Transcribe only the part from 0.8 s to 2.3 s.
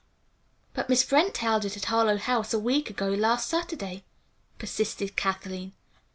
Miss Brent held it at Harlowe